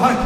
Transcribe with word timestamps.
نعوفك 0.00 0.16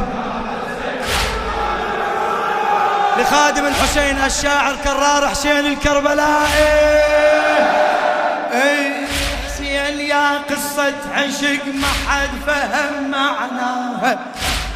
لخادم 3.19 3.67
الحسين 3.67 4.25
الشاعر 4.25 4.77
كرار 4.85 5.29
حسين 5.29 5.67
الكربلائي. 5.67 7.03
اي 8.53 9.07
حسين 9.47 10.01
يا 10.01 10.39
قصة 10.51 10.95
عشق 11.15 11.67
ما 11.75 11.89
حد 12.09 12.31
فهم 12.47 13.11
معناها. 13.11 14.19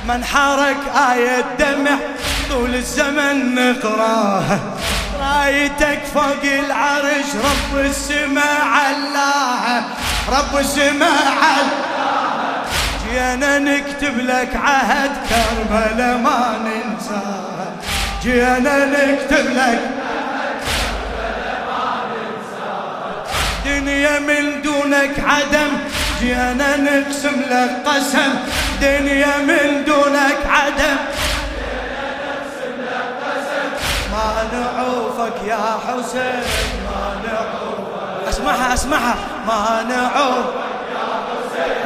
من 0.09 0.25
حرك 0.25 0.77
آية 1.13 1.45
دمع 1.59 1.97
طول 2.51 2.75
الزمن 2.75 3.55
نقراها. 3.55 4.59
رايتك 5.21 6.01
فوق 6.15 6.43
العرش 6.45 7.29
رب 7.35 7.81
السماء 7.81 8.65
علاها. 8.65 9.85
رب 10.29 10.59
السماء 10.59 11.27
علاها. 11.43 11.96
جينا 13.11 13.59
نكتب 13.59 14.19
لك 14.19 14.57
عهد 14.57 15.11
كربلاء 15.29 16.19
ما 16.19 16.59
ننساها 16.65 17.67
جينا 18.23 18.85
نكتب 18.85 19.47
لك 19.51 19.81
دنيا 23.67 24.19
من 24.19 24.63
دونك 24.63 25.21
عدم. 25.27 25.71
جينا 26.21 26.77
نقسم 26.77 27.41
لك 27.51 27.71
قسم. 27.87 28.35
دنيا 28.83 29.39
من 29.39 29.85
دونك 29.87 30.39
عدم. 30.51 30.97
ما 34.13 34.49
نعوفك 34.53 35.43
يا 35.47 35.79
حسين. 35.87 36.43
ما 36.87 37.05
نعوفك 37.27 38.29
اسمعها 38.29 38.75
اسمعها. 38.75 39.17
ما 39.47 39.83
نعوفك 39.89 40.55
يا 40.95 41.07
حسين. 41.27 41.86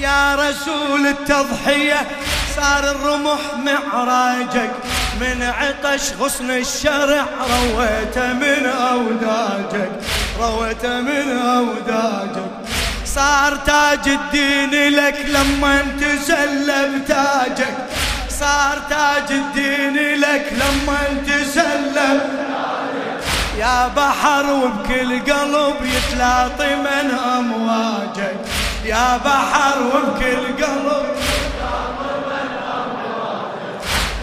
يا 0.00 0.34
رسول 0.34 1.06
التضحية 1.06 2.00
صار 2.56 2.90
الرمح 2.90 3.40
معراجك. 3.64 4.70
من 5.20 5.42
عطش 5.42 6.12
غصن 6.20 6.50
الشرع 6.50 7.24
رويته 7.50 8.32
من 8.32 8.66
أوداجك. 8.66 9.90
رويته 10.40 11.00
من 11.00 11.38
أوداجك. 11.38 12.50
صار 13.04 13.56
تاج 13.56 14.08
الدين 14.08 14.96
لك 14.96 15.26
لما 15.28 15.82
تسلم 16.00 17.02
تاجك. 17.08 17.74
صار 18.40 18.78
تاج 18.90 19.32
الدين 19.32 20.20
لك 20.20 20.52
لما 20.52 21.22
تسلم 21.26 22.20
يا 23.58 23.88
بحر 23.96 24.52
وبكل 24.52 25.32
قلب 25.32 25.76
يتلاطي 25.84 26.74
من 26.76 27.18
أمواجك. 27.38 28.36
يا 28.84 29.20
بحر 29.24 29.82
وبكل 29.82 30.64
قلب 30.64 31.06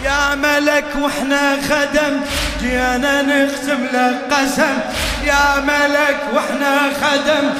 يا 0.04 0.34
ملك 0.34 0.84
وإحنا 1.02 1.56
خدم 1.68 2.20
جينا 2.60 3.22
نقسم 3.22 3.86
لك 3.92 4.32
قسم 4.32 4.78
يا 5.24 5.60
ملك 5.60 6.18
وإحنا 6.34 6.90
خدم 7.02 7.50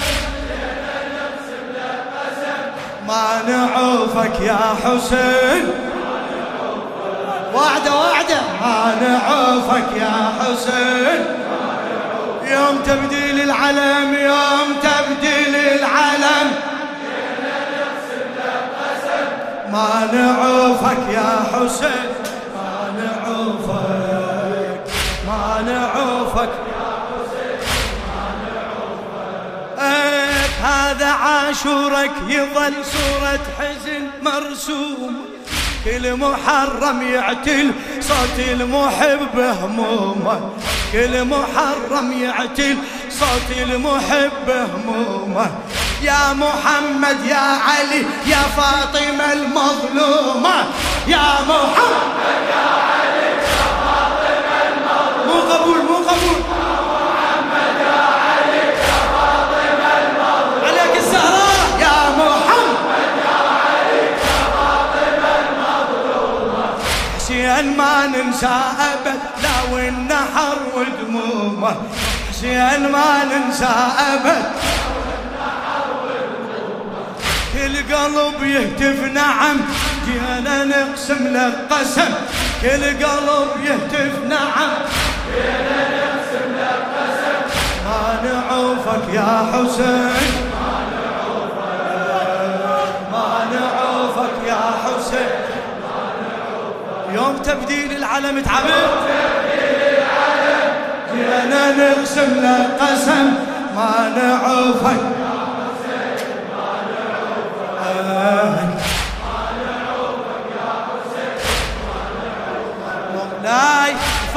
ما 3.09 3.43
نعوفك 3.49 4.41
يا 4.41 4.59
حسين. 4.85 5.65
وعدة 7.55 7.95
وعدة 7.95 8.41
ما 8.61 8.95
نعوفك 9.03 9.97
يا 9.97 10.33
حسين. 10.41 11.25
يوم 12.45 12.83
تبديل 12.87 13.41
العلم 13.41 14.15
يوم 14.15 14.77
تبديل 14.83 15.57
العلم. 15.57 16.68
ما 19.73 20.09
نعوفك 20.13 20.99
يا 21.13 21.43
حسين 21.53 22.11
ما 22.57 22.93
نعوفك 22.99 24.83
ما 25.27 25.63
نعوفك 25.67 26.49
إيه، 29.79 30.47
هذا 30.65 31.07
عاشورك 31.07 32.11
يظل 32.29 32.75
صورة 32.85 33.41
حزن 33.59 34.07
مرسوم. 34.23 35.15
كل 35.85 36.17
محرم 36.17 37.03
يعتل 37.03 37.73
صوت 38.01 38.39
المحب 38.39 39.39
همومه 39.63 40.51
كل 40.93 41.25
محرم 41.25 42.13
يعتل 42.23 42.77
صوت 43.11 43.57
المحب 43.63 44.49
همومه 44.51 45.51
يا 46.03 46.33
محمد 46.33 47.25
يا 47.25 47.47
علي 47.69 48.07
يا 48.27 48.43
فاطمة 48.57 49.33
المظلومة. 49.33 50.57
يا 51.07 51.29
محمد 51.49 52.39
يا 52.51 52.67
علي 52.89 53.31
يا 53.59 53.67
فاطمة 53.85 54.59
المظلومة. 54.69 55.27
مو 55.27 55.37
قبول 55.53 55.81
مو 55.89 55.97
قبول. 56.09 56.41
عليك 60.65 60.95
الزهراء. 60.97 61.67
يا 61.81 61.99
محمد 62.19 63.13
يا 63.25 63.39
علي 63.63 64.03
يا 64.27 64.39
فاطمة 64.57 65.31
المظلومة. 65.43 66.67
ما 67.79 68.07
ننسى 68.07 68.57
أبد 68.93 69.21
لا 69.43 69.57
والنحر 69.73 70.59
ودمومه 70.77 71.77
حسين 72.31 72.83
ما 72.93 73.25
ننسى 73.25 73.75
أبد. 74.13 74.45
كل 77.69 77.95
قلب 77.95 78.43
يهتف 78.43 79.05
نعم 79.13 79.57
جينا 80.07 80.65
نقسم 80.65 81.27
لك 81.37 81.53
قسم 81.71 82.15
كل 82.63 82.85
قلب 83.05 83.49
يهتف 83.65 84.25
نعم. 84.29 84.71
جينا 85.35 85.89
نقسم 85.95 86.49
لك 86.59 86.83
قسم 86.97 87.59
ما 87.85 88.21
نعوفك 88.25 89.15
يا 89.15 89.47
حسين. 89.53 90.33
ما 93.13 93.47
نعوفك 93.53 94.35
يا 94.47 94.61
حسين. 94.85 95.29
يوم 97.15 97.37
تبديل 97.37 97.97
العلم 97.97 98.41
تعبت 98.41 98.99
جينا 101.15 101.73
نقسم 101.73 102.41
لك 102.41 102.81
قسم 102.81 103.35
ما 103.77 104.13
نعوفك 104.17 105.28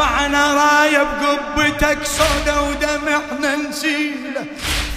فعنا 0.02 0.54
راية 0.54 1.08
بقبتك 1.22 1.98
سودا 2.04 2.60
ودمعنا 2.60 3.56
نسيله. 3.56 4.46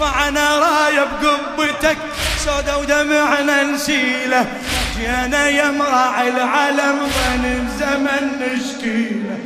فعنا 0.00 0.58
راية 0.58 1.06
بقبتك 1.22 1.96
سودا 2.44 2.74
ودمعنا 2.74 3.62
نسيله. 3.62 4.46
جينا 4.98 5.48
يمرع 5.48 6.22
العلم 6.22 6.98
ضن 7.16 7.44
الزمن 7.44 8.24
نشكيله. 8.40 9.38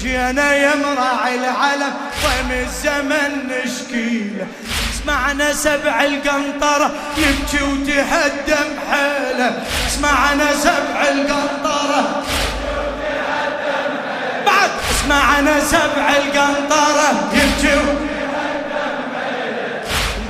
جينا 0.00 0.56
يمرع 0.56 1.28
العلم 1.28 1.94
ضن 2.24 2.50
الزمن 2.52 3.32
نشكيله. 3.50 4.46
اسمعنا 4.94 5.52
سبع 5.52 6.04
القنطرة 6.04 6.90
يبكي 7.16 7.64
وتهدم 7.64 8.68
حيله. 8.90 9.62
اسمعنا 9.86 10.54
سبع 10.54 11.02
القنطرة 11.08 12.22
اسمعنا 15.10 15.60
سبع 15.60 16.10
القنطرة. 16.16 17.30
يبكي. 17.32 17.80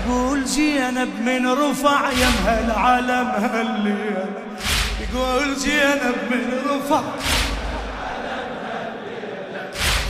يقول 0.07 0.45
زينب 0.45 1.21
من 1.21 1.49
رفع 1.49 2.11
يمها 2.11 2.61
العالم 2.67 3.29
هالليلة 3.29 4.27
يقول 5.01 5.57
زينب 5.57 6.17
من 6.31 6.59
رفع. 6.71 7.01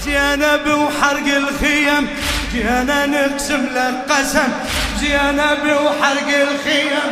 زينب 0.05 0.67
وحرق 0.67 1.35
الخيم. 1.37 2.09
جينا 2.53 3.07
نقسم 3.07 3.67
للقسم 3.75 4.53
زينب 5.01 5.65
وحرق 5.85 6.29
الخيم. 6.29 7.11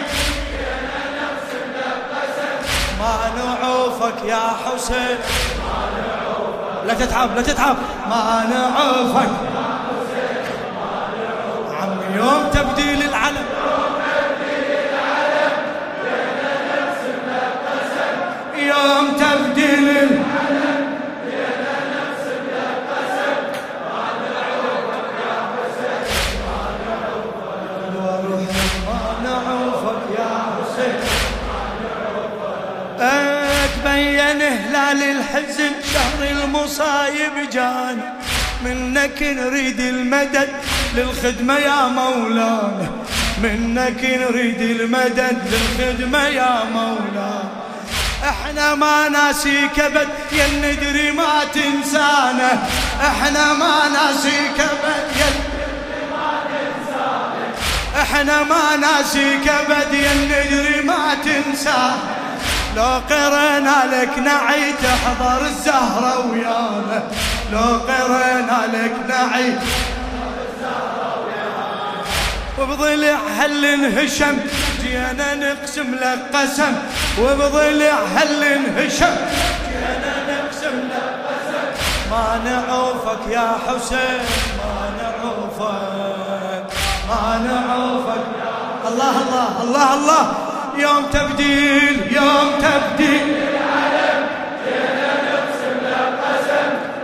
ما 3.00 3.30
نعوفك 3.36 4.24
يا 4.24 4.50
حسين. 4.64 5.18
لا 6.88 6.94
تتعب 6.94 7.36
لا 7.36 7.42
تتعب. 7.42 7.76
ما 8.10 8.46
نعوفك 8.50 9.28
عم 11.80 11.90
يوم 12.16 12.50
تبديل 12.52 13.02
الحزن 35.28 35.72
شهر 35.92 36.30
المصايب 36.30 37.50
جانا 37.52 38.14
منك 38.64 39.22
نريد 39.22 39.80
المدد 39.80 40.48
للخدمة 40.94 41.58
يا 41.58 41.88
مولانا. 41.88 42.88
منك 43.42 44.04
نريد 44.04 44.60
المدد 44.60 45.38
للخدمة 45.52 46.28
يا 46.28 46.64
مولانا. 46.72 47.50
إحنا 48.24 48.74
ما 48.74 49.08
ناسيك 49.08 49.80
أبد 49.80 50.08
يا 50.32 50.46
ندري 50.46 51.10
ما 51.10 51.44
تنسانا. 51.54 52.66
إحنا 53.00 53.52
ما 53.52 53.88
ناسيك 53.88 54.60
أبد 54.60 55.16
يا 55.20 55.58
إحنا 58.02 58.42
ما 58.42 58.76
ناسيك 58.76 59.48
أبد 59.48 59.94
يا 59.94 60.14
ندري 60.14 60.82
ما 60.82 61.16
تنسى 61.24 62.17
لو 62.78 62.84
قرنا 62.84 63.76
لك 63.92 64.18
نعي 64.18 64.72
تحضر 64.72 65.46
الزهرة 65.46 66.30
ويانا. 66.30 67.02
لو 67.52 67.80
قرنا 67.88 68.60
لك 68.72 68.94
نعي 69.08 69.52
وبضلع 72.58 73.18
هل 73.38 73.64
انهشم 73.64 74.38
جينا 74.82 75.34
نقسم 75.34 75.94
لك 75.94 76.18
قسم. 76.34 76.72
وبضلع 77.20 77.94
هل 78.16 78.42
انهشم 78.42 79.14
جينا 79.68 80.14
نقسم 80.30 80.76
لك 80.90 81.08
قسم. 81.28 81.66
ما 82.10 82.40
نعوفك 82.44 83.22
يا 83.30 83.58
حسين 83.66 84.22
ما 84.58 84.90
نعوفك 85.00 86.72
ما 87.08 87.38
نعوفك. 87.48 88.24
الله 88.88 89.14
الله 89.22 89.62
الله 89.62 89.94
الله. 89.94 90.47
يوم 90.78 91.02
تبديل 91.12 92.12
يوم 92.12 92.48
تبديل. 92.66 93.26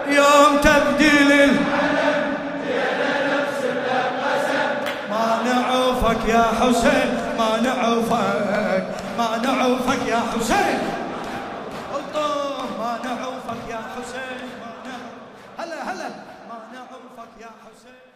يوم 0.08 0.52
تبديل. 0.62 1.52
ما 5.10 5.42
نعوفك 5.46 6.28
يا 6.28 6.44
حسين 6.60 7.08
ما 7.38 7.50
نعوفك 7.60 8.84
ما 9.18 9.28
نعوفك 9.44 10.02
يا 10.08 10.20
حسين. 10.32 10.78
الله 11.98 12.66
ما 12.78 12.92
نعوفك 13.04 13.62
يا 13.70 13.80
حسين 13.92 14.40
ما 14.60 14.70
نعوفك. 14.86 15.58
هلا 15.58 15.78
هلا. 15.92 16.08
ما 16.48 16.58
نعوفك 16.74 17.32
يا 17.40 17.50
حسين. 17.62 18.13